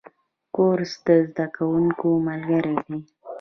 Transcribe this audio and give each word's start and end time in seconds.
کورس 0.55 0.91
د 1.05 1.07
زده 1.27 1.45
کوونکو 1.55 2.07
ملګری 2.27 2.75
دی. 2.85 2.99